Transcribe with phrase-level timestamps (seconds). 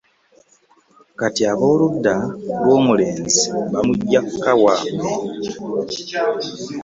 [1.19, 2.15] Kati ab’oludda
[2.61, 5.09] lw’omulenzi bamuggya ka waabwe.